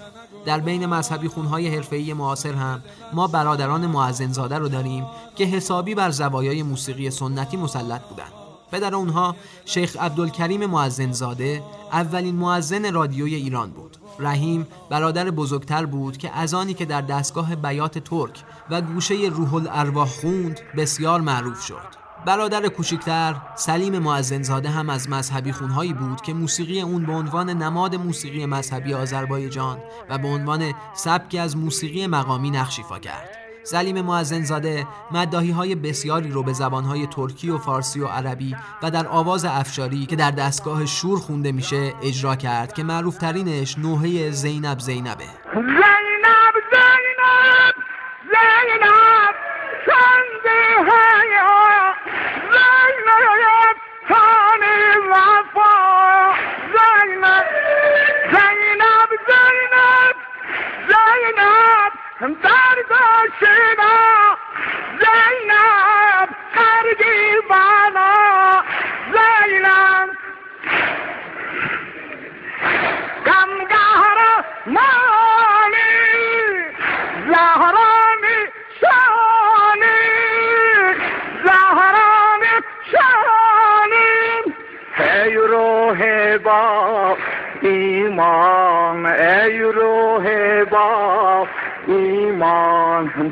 [0.45, 2.83] در بین مذهبی خونهای حرفه‌ای معاصر هم
[3.13, 8.40] ما برادران معزنزاده رو داریم که حسابی بر زوایای موسیقی سنتی مسلط بودند.
[8.73, 11.63] پدر اونها شیخ عبدالکریم معزنزاده
[11.93, 13.97] اولین معزن رادیوی ایران بود.
[14.19, 19.55] رحیم برادر بزرگتر بود که از آنی که در دستگاه بیات ترک و گوشه روح
[19.55, 22.01] الارواح خوند بسیار معروف شد.
[22.27, 27.95] برادر کوچکتر سلیم معزنزاده هم از مذهبی خونهایی بود که موسیقی اون به عنوان نماد
[27.95, 33.40] موسیقی مذهبی آذربایجان و به عنوان سبکی از موسیقی مقامی نقش ایفا کرد.
[33.63, 39.07] سلیم معزنزاده مداهی های بسیاری رو به زبانهای ترکی و فارسی و عربی و در
[39.07, 44.79] آواز افشاری که در دستگاه شور خونده میشه اجرا کرد که معروف ترینش نوحه زینب
[44.79, 45.25] زینبه.
[45.55, 47.75] زینب زینب
[48.31, 49.35] زینب
[50.89, 51.95] حیا
[52.53, 53.77] زینب
[54.09, 56.33] تانی وفا.
[56.73, 57.47] زینب
[58.33, 60.17] زینب زینب
[60.89, 61.81] زینب
[62.21, 62.90] درد
[63.41, 64.20] شنا زینب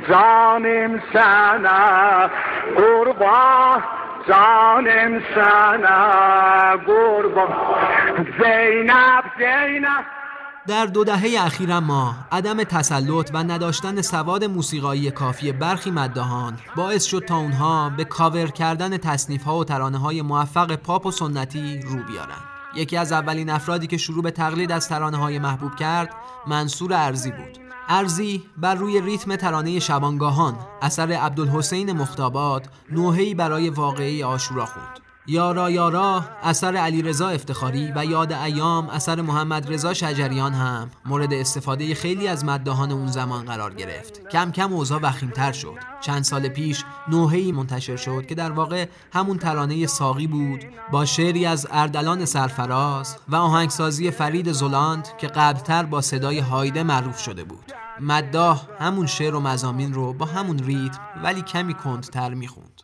[0.09, 2.31] جانم سنا
[2.77, 3.83] قربان
[4.29, 10.05] جانم سنا قربان زینب زینب.
[10.69, 17.05] در دو دهه اخیر ما عدم تسلط و نداشتن سواد موسیقایی کافی برخی مدهان باعث
[17.05, 21.81] شد تا اونها به کاور کردن تصنیف ها و ترانه های موفق پاپ و سنتی
[21.81, 22.43] رو بیارن.
[22.75, 26.15] یکی از اولین افرادی که شروع به تقلید از ترانه های محبوب کرد
[26.47, 27.68] منصور ارزی بود.
[27.89, 35.08] ارزی بر روی ریتم ترانه شبانگاهان اثر عبدالحسین مختابات نوحه‌ای برای واقعی آشورا خوند.
[35.31, 41.33] یارا یارا اثر علی رضا افتخاری و یاد ایام اثر محمد رضا شجریان هم مورد
[41.33, 44.29] استفاده خیلی از مدهان اون زمان قرار گرفت.
[44.29, 45.77] کم کم اوضاع وخیمتر شد.
[46.01, 51.47] چند سال پیش نوحه‌ای منتشر شد که در واقع همون ترانه ساقی بود با شعری
[51.47, 57.73] از اردلان سرفراز و آهنگسازی فرید زلاند که قبلتر با صدای هایده معروف شده بود.
[58.01, 62.83] مداح همون شعر و مزامین رو با همون ریتم ولی کمی کندتر می‌خوند.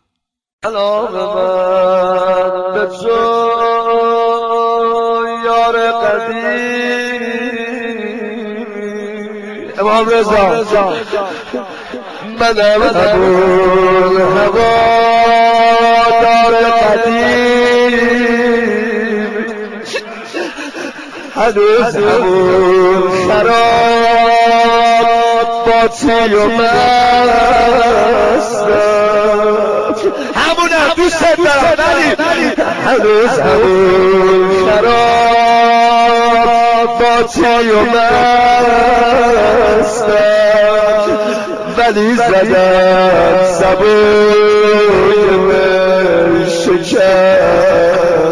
[2.50, 3.18] به تو
[5.44, 7.22] یار قدیم.
[9.78, 10.64] امام رضا.
[12.40, 14.72] منم همون هوا
[16.22, 17.54] دار قدیم.
[21.36, 23.04] هنوز همون
[25.66, 26.84] مستم همونم
[31.20, 31.74] دوست دارم.
[32.18, 32.52] ولی
[32.86, 36.14] هنوز همون خراب
[36.98, 37.80] باطی و
[39.80, 40.14] مستم
[41.78, 48.23] ولی زدم سبوی من شکستم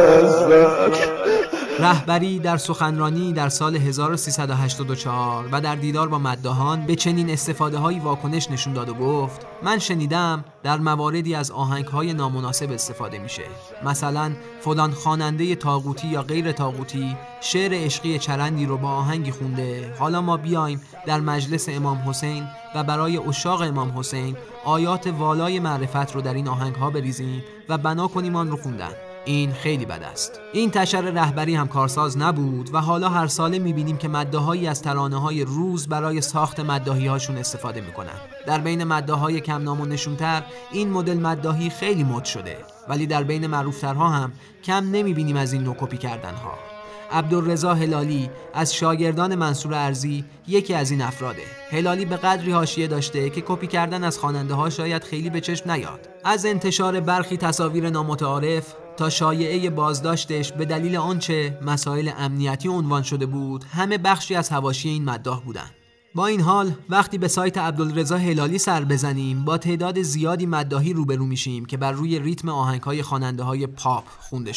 [1.92, 7.98] رهبری در سخنرانی در سال 1384 و در دیدار با مدهان به چنین استفاده هایی
[7.98, 13.42] واکنش نشون داد و گفت من شنیدم در مواردی از آهنگ های نامناسب استفاده میشه.
[13.84, 19.94] مثلا فلان خواننده تاغوتی یا غیر تاغوتی شعر عشقی چرندی رو با آهنگی خونده.
[19.98, 26.14] حالا ما بیایم در مجلس امام حسین و برای اشاق امام حسین آیات والای معرفت
[26.14, 29.11] رو در این آهنگ ها بریزیم و بنا کنیم آن رو خوندن.
[29.24, 30.40] این خیلی بد است.
[30.52, 35.20] این تشر رهبری هم کارساز نبود و حالا هر ساله می‌بینیم که مدههایی از ترانه
[35.20, 38.20] های روز برای ساخت مداهی هاشون استفاده می‌کنن.
[38.46, 40.42] در بین مده های کم نام و نشونتر
[40.72, 42.56] این مدل مداهی خیلی مد شده.
[42.88, 44.32] ولی در بین معروفترها هم
[44.64, 46.71] کم نمی‌بینیم از این نوع کپی کردن ها
[47.12, 51.42] عبدالرضا هلالی از شاگردان منصور ارزی یکی از این افراده.
[51.70, 55.70] هلالی به قدری حاشیه داشته که کپی کردن از خواننده ها شاید خیلی به چشم
[55.70, 56.08] نیاد.
[56.24, 63.26] از انتشار برخی تصاویر نامتعارف تا شایعه بازداشتش به دلیل آنچه مسائل امنیتی عنوان شده
[63.26, 65.70] بود همه بخشی از هواشی این مداح بودند.
[66.14, 71.26] با این حال وقتی به سایت عبدالرضا هلالی سر بزنیم با تعداد زیادی مداحی روبرو
[71.26, 74.52] میشیم که بر روی ریتم آهنگهای خواننده های پاپ خونده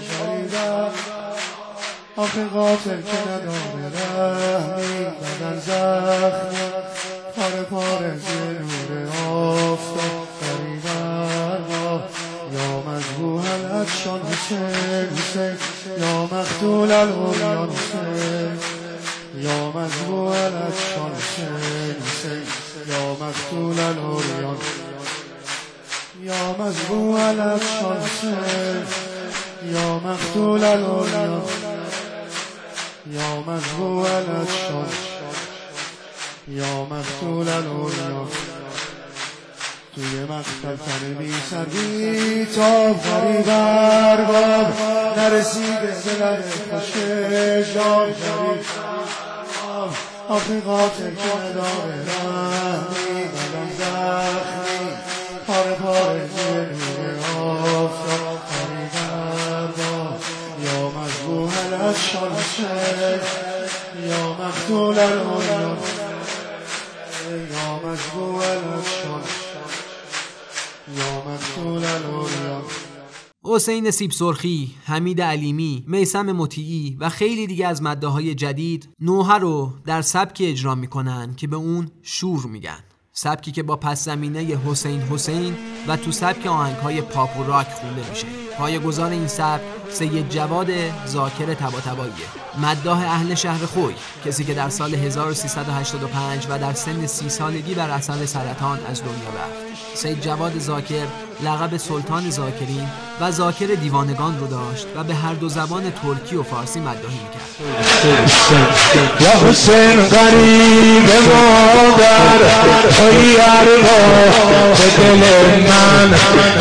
[0.00, 0.90] شدن
[2.16, 6.56] آخه قاتل که نداره رحمی بدن زخم
[7.36, 10.28] پاره پاره زیر نور آفتاب
[11.68, 12.02] با
[13.80, 15.56] الشان حسین حسین
[15.98, 18.58] یا مقتول العریان حسین
[19.34, 21.46] یا مذبوح الشان حسین.
[21.46, 21.67] حسین
[23.18, 24.56] یا مقتول العریان
[26.22, 28.86] یا مذبوح الشان حسین
[29.72, 31.42] یا مقتول العریان
[33.12, 34.88] یا مذبوح الشان
[36.48, 38.28] یا مقتول العریان
[39.94, 44.26] توی مقتل تن بی سر بی تا فری بر
[45.16, 46.92] نرسیده به لب خوش
[47.74, 48.12] جان.
[48.12, 48.60] فری
[50.28, 53.07] آخی قاتل که نداره.
[64.68, 65.78] یا مقتول العریان
[67.50, 69.22] یا مذبوح الاشان
[70.96, 71.22] یا
[71.66, 72.62] العریان
[73.44, 79.38] حسین سیب سرخی، حمید علیمی، میسم مطیعی و خیلی دیگه از مده های جدید نوحه
[79.38, 82.84] رو در سبکی اجرا می‌کنن که به اون شور میگن.
[83.12, 85.56] سبکی که با پس زمینه حسین حسین
[85.88, 88.26] و تو سبک آهنگ های پاپ و راک خونده میشه.
[88.58, 89.62] پای گذار این سبک
[89.92, 90.66] سید جواد
[91.06, 92.26] زاکر تباتباییه
[92.62, 93.94] مداح اهل شهر خوی
[94.26, 99.28] کسی که در سال 1385 و در سن سی سالگی بر اثر سرطان از دنیا
[99.28, 99.68] رفت.
[99.94, 101.06] سید جواد زاکر
[101.44, 102.88] لقب سلطان زاکرین
[103.20, 107.48] و زاکر دیوانگان رو داشت و به هر دو زبان ترکی و فارسی مداحی می‌کرد.
[109.20, 112.38] یا حسین غریب مادر
[112.96, 113.98] توی اروا
[114.74, 116.10] به دل من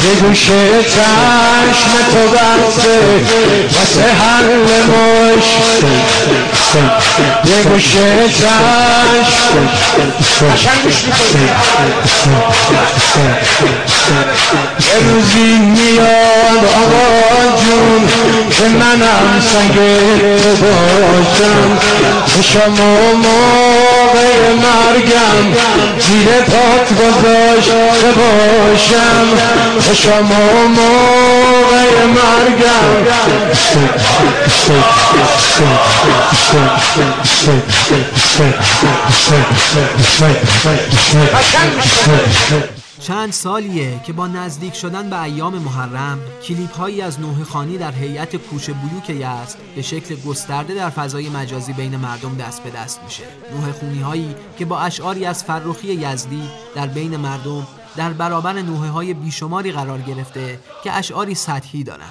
[0.02, 3.27] به گوش چشم تو بسته.
[3.74, 4.46] واسه حل
[4.84, 5.48] مش
[7.44, 7.92] به گوش
[8.34, 8.58] چشم
[14.80, 17.08] یه روزی میاد آقا
[17.58, 18.08] جون
[18.52, 19.76] که منم سنگ
[20.62, 21.70] باشم
[22.36, 25.46] به شما موقع مرگم
[26.00, 29.26] زیر پات گذاشته باشم.
[32.16, 33.08] مرگم
[43.00, 47.92] چند سالیه که با نزدیک شدن به ایام محرم کلیپ هایی از نوه خانی در
[47.92, 53.00] هیئت کوچه بیوک یزد به شکل گسترده در فضای مجازی بین مردم دست به دست
[53.04, 53.24] میشه.
[53.52, 56.44] نوه خونی هایی که با اشعاری از فرخی یزدی
[56.76, 57.68] در بین مردم
[57.98, 62.10] در برابر نوه های بیشماری قرار گرفته که اشعاری سطحی دارن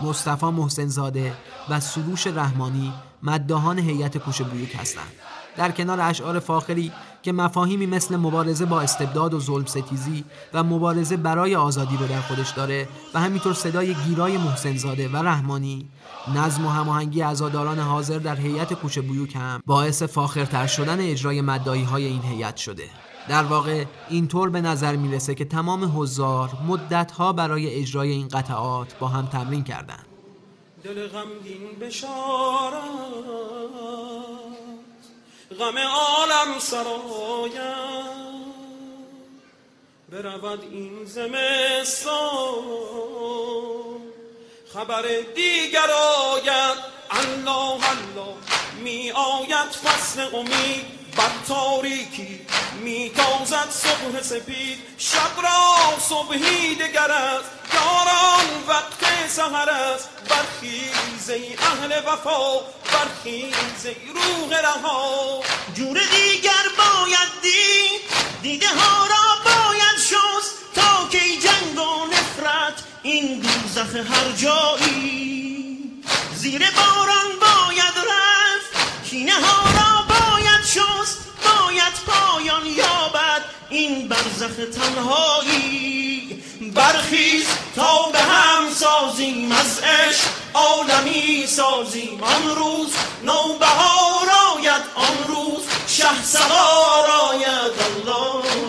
[0.00, 1.32] مصطفی محسن زاده
[1.68, 5.12] و سروش رحمانی مداهان هیئت کوچه بیوک هستند.
[5.56, 10.24] در کنار اشعار فاخری که مفاهیمی مثل مبارزه با استبداد و ظلم ستیزی
[10.54, 15.88] و مبارزه برای آزادی رو در خودش داره و همینطور صدای گیرای محسنزاده و رحمانی
[16.34, 21.84] نظم و هماهنگی عزاداران حاضر در هیئت کوچه بیوک هم باعث فاخرتر شدن اجرای مدایی
[21.84, 22.84] های این هیئت شده.
[23.28, 29.08] در واقع اینطور به نظر می‌رسه که تمام حضار مدتها برای اجرای این قطعات با
[29.08, 30.06] هم تمرین کردند.
[30.84, 32.82] دل غمگین بشارت
[35.58, 37.98] غم عالم سرایم.
[40.12, 42.08] برود این زمستان
[44.74, 45.02] خبر
[45.36, 45.90] دیگر
[46.32, 46.98] آید.
[47.10, 48.34] الله الله
[48.84, 50.97] می آید فصل امید.
[51.18, 52.40] بر تاریکی
[52.84, 54.78] می تازد صبح سپید.
[54.98, 57.50] شب را صبحی دگر است.
[57.74, 60.08] یاران وقت سهر است.
[60.28, 62.60] برخیز ای اهل وفا.
[62.92, 65.40] برخیز ای روح رها.
[65.74, 68.00] جور دیگر باید دید.
[68.42, 70.54] دیده ها را باید شست.
[70.74, 76.02] تا کی جنگ و نفرت این دوزخ هر جایی.
[76.34, 79.04] زیر باران باید رفت.
[79.10, 80.07] کینه ها را
[80.74, 86.42] شست باید پایان یابد این برزخ تنهایی.
[86.74, 87.46] برخیز
[87.76, 92.92] تا به هم سازیم از عشق عالمی سازیم آن روز
[93.22, 97.72] نوبهار آید آن روز شه سوار آید
[98.06, 98.67] الله.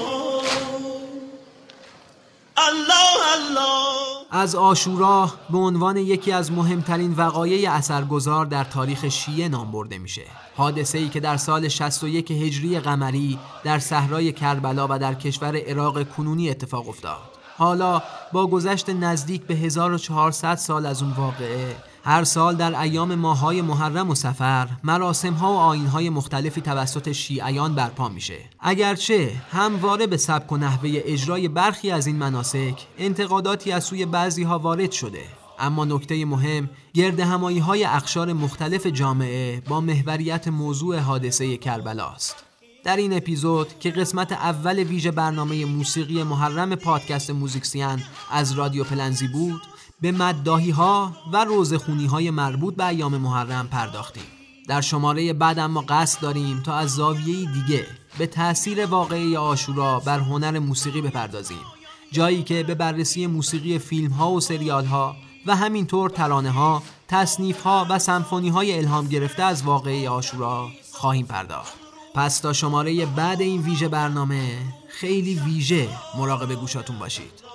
[2.67, 9.71] الله الله از آشورا به عنوان یکی از مهمترین وقایع اثرگذار در تاریخ شیعه نام
[9.71, 10.21] برده میشه.
[10.55, 16.09] حادثه ای که در سال 61 هجری قمری در صحرای کربلا و در کشور عراق
[16.09, 17.17] کنونی اتفاق افتاد.
[17.57, 18.01] حالا
[18.31, 24.09] با گذشت نزدیک به 1400 سال از اون واقعه هر سال در ایام ماهای محرم
[24.09, 30.17] و سفر مراسم ها و آین های مختلفی توسط شیعیان برپا میشه اگرچه همواره به
[30.17, 35.23] سبک و نحوه اجرای برخی از این مناسک انتقاداتی از سوی بعضی ها وارد شده
[35.59, 42.35] اما نکته مهم گرد همایی های اقشار مختلف جامعه با محوریت موضوع حادثه کربلا است.
[42.83, 49.27] در این اپیزود که قسمت اول ویژه برنامه موسیقی محرم پادکست موزیکسیان از رادیو پلنزی
[49.27, 49.61] بود
[50.01, 54.23] به مدداهی ها و روزخونی های مربوط به ایام محرم پرداختیم
[54.67, 57.87] در شماره بعد اما قصد داریم تا از زاویه دیگه
[58.17, 61.65] به تاثیر واقعی آشورا بر هنر موسیقی بپردازیم
[62.11, 67.61] جایی که به بررسی موسیقی فیلم ها و سریال ها و همینطور ترانه ها، تصنیف
[67.61, 71.73] ها و سمفونی های الهام گرفته از واقعی آشورا خواهیم پرداخت.
[72.15, 74.57] پس تا شماره بعد این ویژه برنامه
[74.89, 77.48] خیلی ویژه مراقب گوشاتون باشید.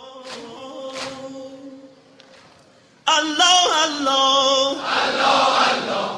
[3.19, 6.11] الله الله الله الله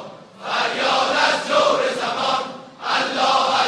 [0.45, 2.43] فریاد از جور زمان
[2.99, 3.66] الله